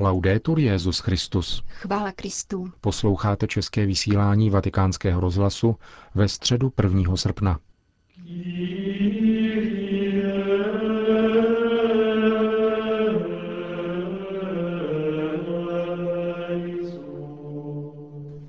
[0.00, 1.62] Laudetur Jezus Christus.
[1.68, 2.70] Chvála Kristu.
[2.80, 5.76] Posloucháte české vysílání Vatikánského rozhlasu
[6.14, 7.16] ve středu 1.
[7.16, 7.58] srpna.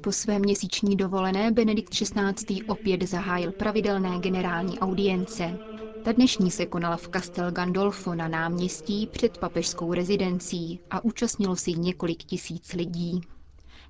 [0.02, 2.64] Po své měsíční dovolené Benedikt XVI.
[2.68, 5.69] opět zahájil pravidelné generální audience.
[6.04, 11.74] Ta dnešní se konala v Castel Gandolfo na náměstí před papežskou rezidencí a účastnilo si
[11.74, 13.22] několik tisíc lidí.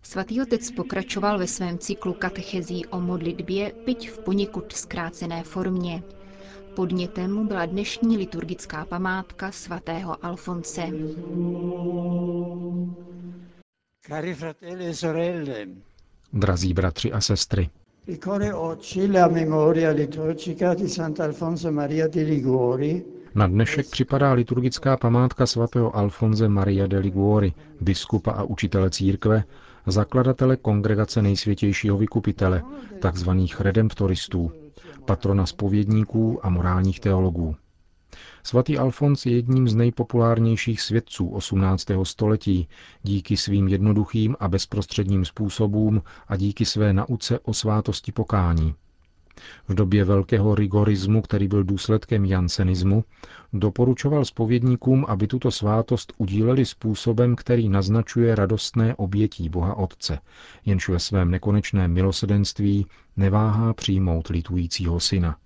[0.04, 6.04] Svatý otec pokračoval ve svém cyklu katechezí o modlitbě, byť v poněkud zkrácené formě.
[6.76, 10.82] Podnětem mu byla dnešní liturgická památka svatého Alfonse.
[14.08, 15.66] Cari fratelli e sorelle,
[16.34, 17.70] Drazí bratři a sestry,
[18.10, 25.46] ricorre oggi la memoria liturgica di Sant'Alfonso Maria di Liguori, na dnešek připadá liturgická památka
[25.46, 29.44] svatého Alfonze Maria de Liguori, biskupa a učitele církve,
[29.88, 32.64] zakladatele kongregace nejsvětějšího vykupitele,
[33.00, 34.52] takzvaných redemptoristů,
[35.06, 37.56] patrona spovědníků a morálních teologů.
[38.44, 41.88] Svatý Alfons je jedním z nejpopulárnějších svědců 18.
[42.04, 42.68] století
[43.04, 48.76] díky svým jednoduchým a bezprostředním způsobům a díky své nauce o svátosti pokání.
[49.68, 53.04] V době velkého rigorismu, který byl důsledkem jansenismu,
[53.54, 60.20] doporučoval spovědníkům, aby tuto svátost udíleli způsobem, který naznačuje radostné obětí Boha Otce,
[60.66, 62.86] jenž ve svém nekonečném milosedenství
[63.18, 65.38] neváhá přijmout litujícího syna.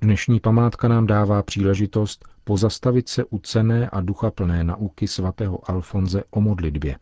[0.00, 6.40] Dnešní památka nám dává příležitost pozastavit se u cené a duchaplné nauky svatého Alfonze o
[6.40, 6.98] modlitbě.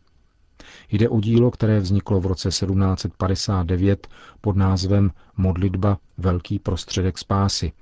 [0.91, 4.09] Jde o dílo, které vzniklo v roce 1759
[4.41, 7.73] pod názvem Modlitba Velký prostředek spásy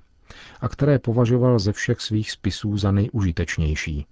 [0.61, 4.07] a které považoval ze všech svých spisů za nejužitečnější.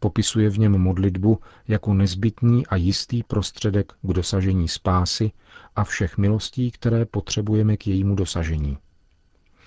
[0.00, 5.30] Popisuje v něm modlitbu jako nezbytný a jistý prostředek k dosažení spásy
[5.76, 8.78] a všech milostí, které potřebujeme k jejímu dosažení.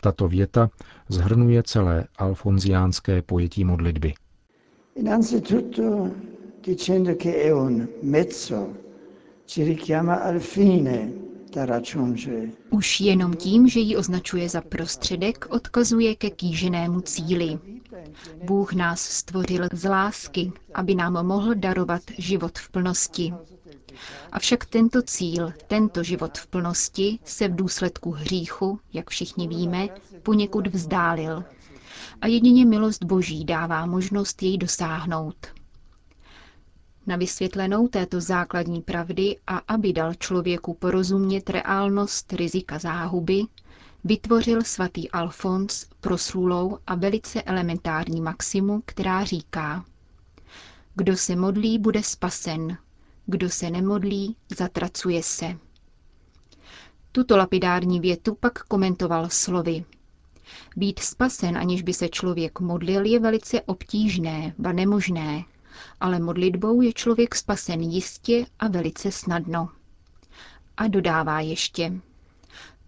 [0.02, 0.70] Tato věta
[1.10, 4.14] zhrnuje celé alfonziánské pojetí modlitby.
[4.96, 6.12] innanzitutto
[6.62, 8.76] dicendo che è un mezzo,
[9.46, 11.14] ci richiama al fine
[11.52, 12.50] da raggiungere.
[12.70, 17.60] Už jenom tím, že ji označuje za prostředek, odkazuje ke kýženému cíli.
[18.46, 23.34] Bůh nás stvořil z lásky, aby nám mohl darovat život v plnosti.
[24.32, 29.88] Avšak tento cíl, tento život v plnosti se v důsledku hříchu, jak všichni víme,
[30.24, 31.44] poněkud vzdálil.
[32.22, 35.48] A jedině milost Boží dává možnost jej dosáhnout.
[37.08, 43.42] Na vysvětlenou této základní pravdy a aby dal člověku porozumět reálnost rizika záhuby,
[44.04, 49.86] vytvořil svatý Alfons proslulou a velice elementární maximu, která říká
[50.96, 52.78] Kdo se modlí, bude spasen,
[53.32, 55.58] kdo se nemodlí, zatracuje se.
[57.12, 59.86] Tuto lapidární větu pak komentoval slovy.
[60.76, 65.44] Být spasen, aniž by se člověk modlil, je velice obtížné, ba nemožné,
[66.00, 69.70] ale modlitbou je člověk spasen jistě a velice snadno.
[70.78, 71.94] A dodává ještě.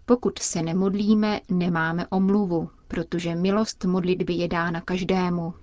[0.06, 5.54] Pokud se nemodlíme, nemáme omluvu, protože milost modlitby je dána každému.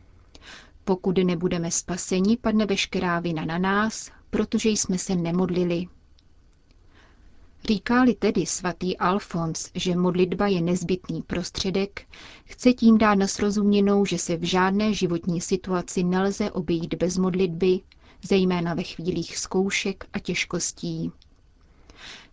[0.83, 5.87] Pokud nebudeme spaseni, padne veškerá vina na nás, protože jsme se nemodlili.
[7.67, 12.01] Říká-li tedy svatý Alfons, že modlitba je nezbytný prostředek,
[12.45, 17.79] chce tím dát na srozuměnou, že se v žádné životní situaci nelze obejít bez modlitby,
[18.23, 21.11] zejména ve chvílích zkoušek a těžkostí.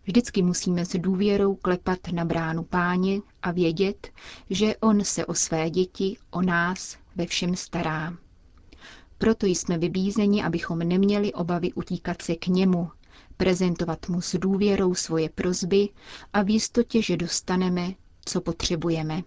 [0.05, 4.09] Vždycky musíme s důvěrou klepat na bránu páně a vědět,
[4.51, 8.15] že on se o své děti, o nás ve všem stará.
[9.19, 12.91] Proto jsme vybízeni, abychom neměli obavy utíkat se k němu,
[13.37, 15.89] prezentovat mu s důvěrou svoje prozby
[16.33, 17.91] a v jistotě, že dostaneme,
[18.25, 19.23] co potřebujeme.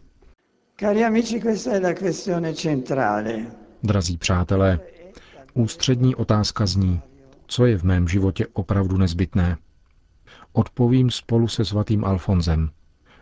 [0.79, 3.45] Cari amici, questa è la questione centrale.
[3.83, 4.79] Drazí přátelé,
[5.53, 7.01] ústřední otázka zní,
[7.47, 9.57] co je v mém životě opravdu nezbytné.
[10.53, 12.69] Odpovím spolu se svatým Alfonzem.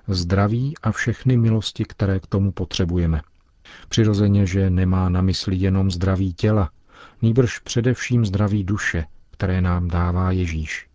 [0.08, 3.22] Zdraví a všechny milosti, které k tomu potřebujeme.
[3.89, 6.69] Přirozeně, že nemá na mysli jenom zdraví těla,
[7.21, 10.88] nýbrž především zdraví duše, které nám dává Ježíš.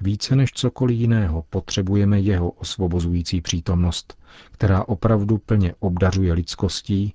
[0.00, 4.18] Více než cokoliv jiného potřebujeme jeho osvobozující přítomnost,
[4.52, 7.14] která opravdu plně obdařuje lidskostí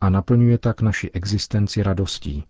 [0.00, 2.44] a naplňuje tak naši existenci radostí.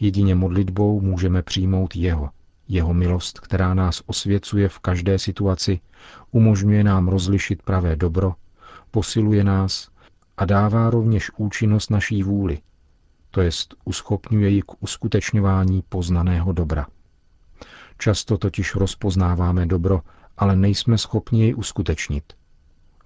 [0.00, 2.30] Jedině modlitbou můžeme přijmout jeho,
[2.68, 5.80] jeho milost, která nás osvěcuje v každé situaci,
[6.30, 8.34] umožňuje nám rozlišit pravé dobro,
[8.90, 9.88] posiluje nás
[10.38, 12.58] a dává rovněž účinnost naší vůli.
[13.30, 16.86] to jest uschopňuje ji k uskutečňování poznaného dobra.
[17.98, 20.00] Často totiž rozpoznáváme dobro,
[20.36, 22.32] ale nejsme schopni jej uskutečnit.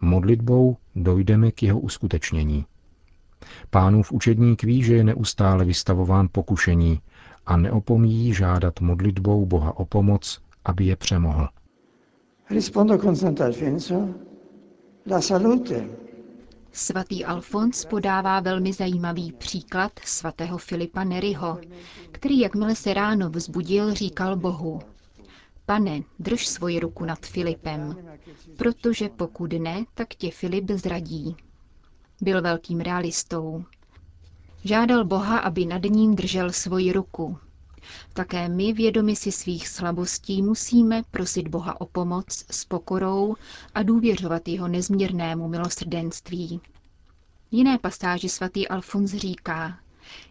[0.00, 2.66] Modlitbou dojdeme k jeho uskutečnění.
[3.70, 7.00] Pánův učedník ví, že je neustále vystavován pokušení
[7.46, 11.48] a neopomíjí žádat modlitbou Boha o pomoc, aby je přemohl.
[12.50, 14.08] Rispondo con Sant'Alfonso,
[15.10, 16.01] la salute.
[16.74, 21.58] Svatý Alfons podává velmi zajímavý příklad svatého Filipa Neriho,
[22.12, 24.80] který jakmile se ráno vzbudil, říkal Bohu,
[25.66, 27.96] Pane, drž svoji ruku nad Filipem,
[28.56, 31.36] protože pokud ne, tak tě Filip zradí.
[32.20, 33.64] Byl velkým realistou.
[34.64, 37.38] Žádal Boha, aby nad ním držel svoji ruku.
[38.12, 43.36] Také my, vědomi si svých slabostí, musíme prosit Boha o pomoc s pokorou
[43.74, 46.60] a důvěřovat jeho nezměrnému milosrdenství.
[47.50, 49.78] V jiné pasáži svatý Alfons říká,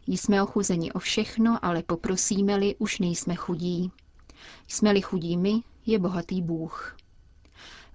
[0.08, 3.92] jsme ochuzeni o všechno, ale poprosíme-li, už nejsme chudí.
[4.68, 6.98] Jsme-li chudí my, je bohatý Bůh.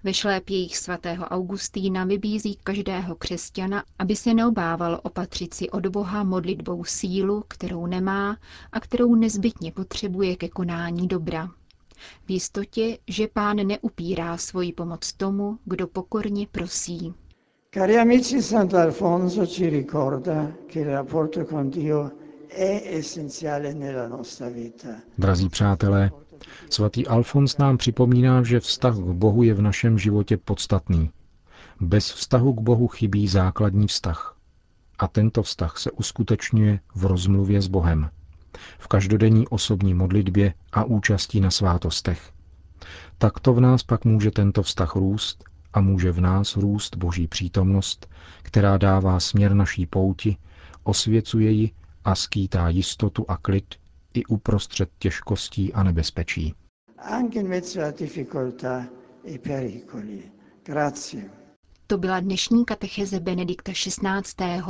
[0.07, 6.83] Ve šlépějích svatého Augustína vybízí každého křesťana, aby se neobával opatřit si od Boha modlitbou
[6.83, 8.37] sílu, kterou nemá
[8.71, 11.47] a kterou nezbytně potřebuje ke konání dobra.
[12.25, 17.13] V jistotě, že pán neupírá svoji pomoc tomu, kdo pokorně prosí.
[17.73, 22.11] Cari amici, Sant'Alfonso ci ricorda che il rapporto con Dio
[22.49, 24.87] è essenziale nella nostra vita.
[25.17, 26.11] Drazí přátelé,
[26.69, 31.09] Svatý Alfons nám připomíná, že vztah k Bohu je v našem životě podstatný.
[31.81, 34.37] Bez vztahu k Bohu chybí základní vztah.
[34.99, 38.09] A tento vztah se uskutečňuje v rozmluvě s Bohem,
[38.79, 42.31] v každodenní osobní modlitbě a účastí na svátostech.
[43.17, 45.43] Takto v nás pak může tento vztah růst
[45.73, 48.09] a může v nás růst Boží přítomnost,
[48.41, 50.37] která dává směr naší pouti,
[50.83, 51.71] osvěcuje ji
[52.05, 53.75] a skýtá jistotu a klid
[54.17, 56.53] i uprostřed těžkostí a nebezpečí.
[57.09, 57.29] E
[61.87, 64.61] to byla dnešní katecheze Benedikta XVI.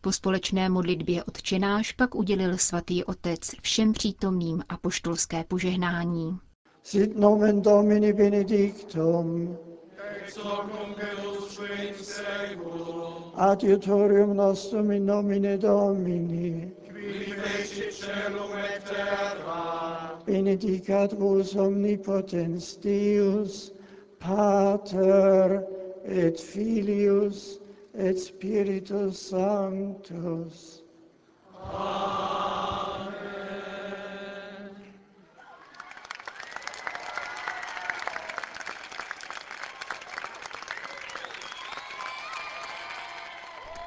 [0.00, 6.38] Po společné modlitbě odčenáš pak udělil svatý otec všem přítomným apoštolské požehnání.
[6.82, 9.56] Sit nomen Domini benedictum.
[13.34, 16.75] Adiutorium nostrum in nomine Domini.
[20.26, 23.72] Benedicat vos omnipotens Deus,
[24.18, 25.62] Pater
[26.04, 27.60] et Filius
[27.94, 30.82] et Spiritus Sanctus.
[31.62, 33.16] Amen.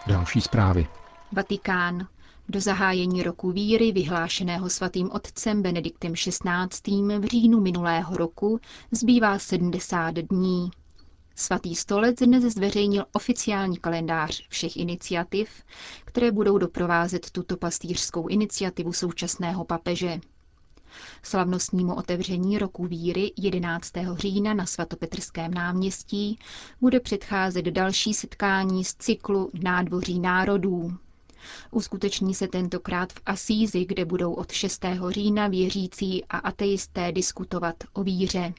[0.09, 0.87] Další zprávy.
[1.31, 2.07] Vatikán.
[2.51, 7.19] Do zahájení roku víry, vyhlášeného svatým otcem Benediktem XVI.
[7.19, 8.59] v říjnu minulého roku,
[8.91, 10.71] zbývá 70 dní.
[11.35, 15.49] Svatý stolec dnes zveřejnil oficiální kalendář všech iniciativ,
[16.05, 20.19] které budou doprovázet tuto pastýřskou iniciativu současného papeže.
[21.23, 23.91] Slavnostnímu otevření roku víry 11.
[24.15, 26.39] října na svatopetrském náměstí
[26.81, 30.97] bude předcházet další setkání z cyklu Nádvoří národů.
[31.71, 34.85] Uskuteční se tentokrát v Asízi, kde budou od 6.
[35.09, 38.53] října věřící a ateisté diskutovat o víře.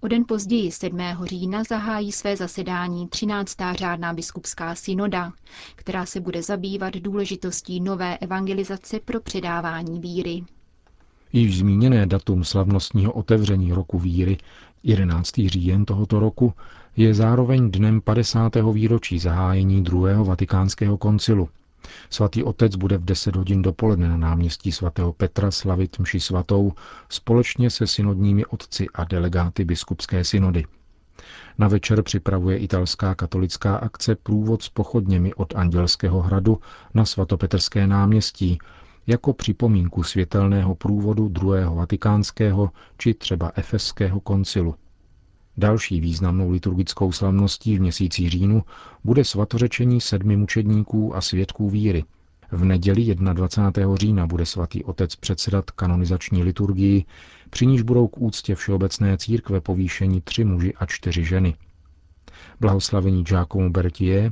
[0.00, 0.98] O den později 7.
[1.24, 3.56] října zahájí své zasedání 13.
[3.74, 5.32] řádná biskupská synoda,
[5.74, 10.44] která se bude zabývat důležitostí nové evangelizace pro předávání víry.
[11.32, 14.38] Již zmíněné datum slavnostního otevření roku víry,
[14.82, 15.30] 11.
[15.46, 16.54] říjen tohoto roku,
[16.96, 18.52] je zároveň dnem 50.
[18.72, 21.48] výročí zahájení druhého vatikánského koncilu–
[22.10, 26.72] Svatý otec bude v 10 hodin dopoledne na náměstí svatého Petra slavit mši svatou
[27.08, 30.64] společně se synodními otci a delegáty biskupské synody.
[31.58, 36.60] Na večer připravuje italská katolická akce průvod s pochodněmi od Andělského hradu
[36.94, 38.58] na svatopetrské náměstí,
[39.06, 44.74] jako připomínku světelného průvodu druhého vatikánského či třeba efeského koncilu.
[45.56, 48.62] Další významnou liturgickou slavností v měsíci říjnu
[49.04, 52.04] bude svatořečení sedmi mučedníků a svědků víry.
[52.52, 53.96] V neděli 21.
[53.96, 57.04] října bude svatý otec předsedat kanonizační liturgii,
[57.50, 61.54] při níž budou k úctě Všeobecné církve povýšení tři muži a čtyři ženy.
[62.60, 64.30] Blahoslavení Giacomo Bertie,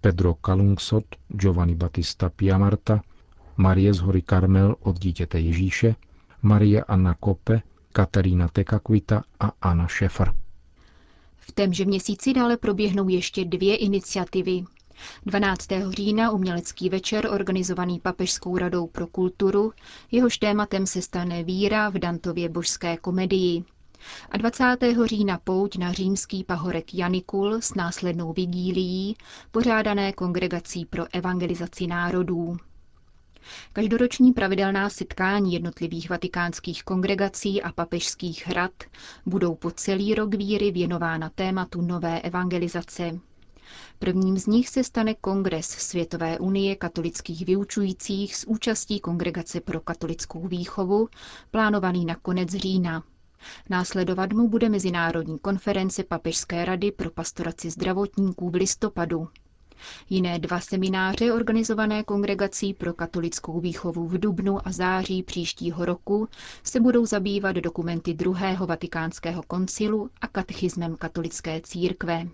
[0.00, 3.00] Pedro Calungsot, Giovanni Battista Piamarta,
[3.56, 5.94] Marie z hory Karmel od dítěte Ježíše,
[6.42, 7.62] Marie Anna Kope,
[7.92, 10.39] Katarína Tekakvita a Anna Šefr.
[11.50, 14.64] V témže měsíci dále proběhnou ještě dvě iniciativy.
[15.26, 15.66] 12.
[15.90, 19.72] října umělecký večer organizovaný Papežskou radou pro kulturu,
[20.10, 23.64] jehož tématem se stane víra v Dantově božské komedii.
[24.30, 24.76] A 20.
[25.04, 29.16] října pouť na římský pahorek Janikul s následnou vigílií,
[29.50, 32.56] pořádané kongregací pro evangelizaci národů.
[33.72, 38.72] Každoroční pravidelná setkání jednotlivých vatikánských kongregací a papežských hrad
[39.26, 43.20] budou po celý rok víry věnována tématu nové evangelizace.
[43.98, 50.48] Prvním z nich se stane Kongres Světové unie katolických vyučujících s účastí Kongregace pro katolickou
[50.48, 51.08] výchovu,
[51.50, 53.02] plánovaný na konec října.
[53.70, 59.28] Následovat mu bude Mezinárodní konference Papežské rady pro pastoraci zdravotníků v listopadu.
[60.10, 66.28] Jiné dva semináře organizované Kongregací pro katolickou výchovu v Dubnu a září příštího roku
[66.64, 72.26] se budou zabývat dokumenty druhého vatikánského koncilu a katechismem katolické církve.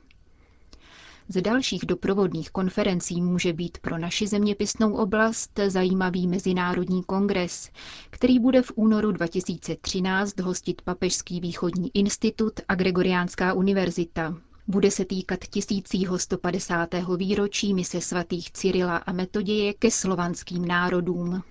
[1.28, 7.70] Z dalších doprovodných konferencí může být pro naši zeměpisnou oblast zajímavý Mezinárodní kongres,
[8.10, 14.34] který bude v únoru 2013 hostit Papežský východní institut a Gregoriánská univerzita.
[14.68, 16.88] Bude se týkat tisícího 150.
[17.16, 21.42] výročí mise svatých Cyrila a Metoděje ke slovanským národům.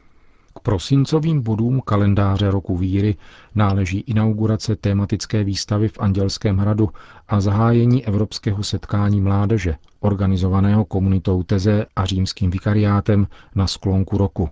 [0.56, 3.16] K prosincovým bodům kalendáře roku víry
[3.56, 6.90] náleží inaugurace tématické výstavy v Andělském hradu
[7.28, 14.50] a zahájení Evropského setkání mládeže, organizovaného komunitou Teze a římským vikariátem na sklonku roku.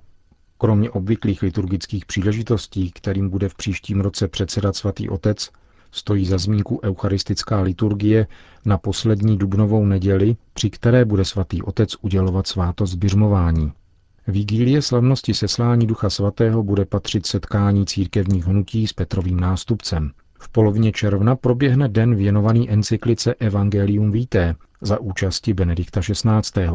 [0.58, 5.50] Kromě obvyklých liturgických příležitostí, kterým bude v příštím roce předsedat svatý otec,
[5.94, 8.28] stojí za zmínku eucharistická liturgie
[8.66, 13.72] na poslední dubnovou neděli, při které bude svatý otec udělovat svátost běžmování.
[14.28, 20.12] Vigílie slavnosti seslání Ducha Svatého bude patřit setkání církevních hnutí s Petrovým nástupcem.
[20.40, 26.70] V polovině června proběhne den věnovaný encyklice Evangelium Vitae za účasti Benedikta XVI.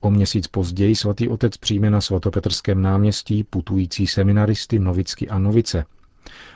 [0.00, 5.84] O měsíc později svatý otec přijme na svatopetrském náměstí putující seminaristy, novicky a novice.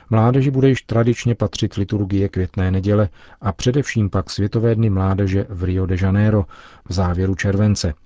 [0.09, 3.09] Mládeži bude již tradičně patřit liturgie květné neděle
[3.41, 6.45] a především pak Světové dny mládeže v Rio de Janeiro
[6.89, 7.93] v závěru července–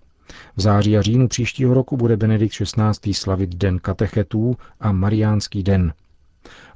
[0.55, 3.13] v září a říjnu příštího roku bude Benedikt XVI.
[3.13, 5.93] slavit Den katechetů a Mariánský den.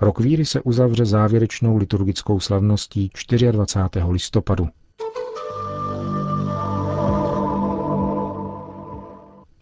[0.01, 3.11] Rok víry se uzavře závěrečnou liturgickou slavností
[3.51, 4.05] 24.
[4.09, 4.67] listopadu.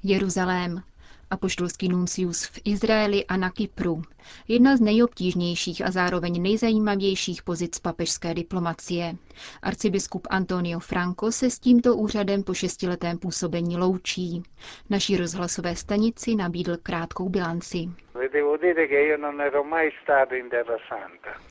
[0.04, 0.82] Jeruzalém
[1.30, 4.02] apoštolský nuncius v Izraeli a na Kypru,
[4.48, 9.16] jedna z nejobtížnějších a zároveň nejzajímavějších pozic papežské diplomacie.
[9.62, 14.44] Arcibiskup Antonio Franco se s tímto úřadem po šestiletém působení loučí.
[14.90, 17.90] Naší rozhlasové stanici nabídl krátkou bilanci.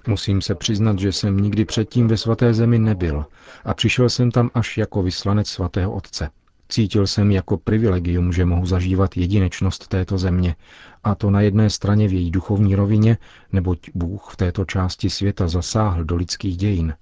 [0.06, 3.25] Musím se přiznat, že jsem nikdy předtím ve svaté zemi nebyl
[3.64, 6.30] a přišel jsem tam až jako vyslanec svatého otce.
[6.69, 10.57] Cítil jsem jako privilegium, že mohu zažívat jedinečnost této země,
[11.05, 13.19] a to na jedné straně v její duchovní rovině,
[13.53, 16.95] neboť Bůh v této části světa zasáhl do lidských dějin.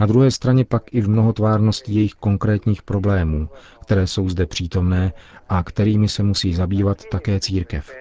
[0.00, 3.48] Na druhé straně pak i v mnohotvárnosti jejich konkrétních problémů,
[3.82, 5.12] které jsou zde přítomné
[5.48, 7.94] a kterými se musí zabývat také církev.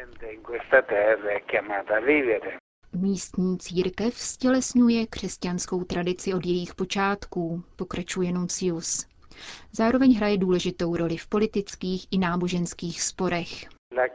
[2.93, 9.14] Místní církev stělesňuje křesťanskou tradici od jejich počátků, pokračuje Nuncius.
[9.71, 13.65] Zároveň hraje důležitou roli v politických i náboženských sporech.
[13.97, 14.09] E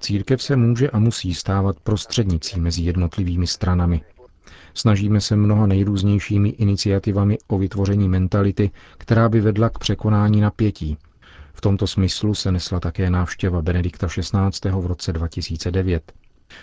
[0.00, 4.00] Církev se může a musí stávat prostřednicí mezi jednotlivými stranami.
[4.74, 10.96] Snažíme se mnoha nejrůznějšími iniciativami o vytvoření mentality, která by vedla k překonání napětí.
[11.52, 14.70] V tomto smyslu se nesla také návštěva Benedikta XVI.
[14.70, 16.12] v roce 2009.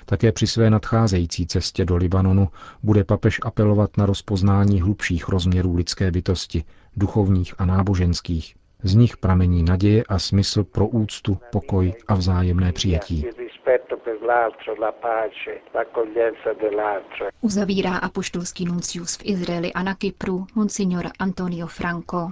[0.05, 2.47] Také při své nadcházející cestě do Libanonu
[2.83, 6.63] bude papež apelovat na rozpoznání hlubších rozměrů lidské bytosti,
[6.95, 8.55] duchovních a náboženských.
[8.83, 13.25] Z nich pramení naděje a smysl pro úctu, pokoj a vzájemné přijetí.
[17.41, 22.31] Uzavírá apoštolský nuncius v Izraeli a na Kypru, monsignor Antonio Franco.